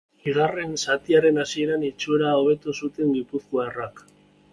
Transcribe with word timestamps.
Bigarren 0.27 0.71
zatiaren 0.83 1.37
hasieran 1.43 1.85
itxura 1.89 2.31
hobetu 2.39 2.75
zuten 2.85 3.13
gipuzkoarrek. 3.19 4.03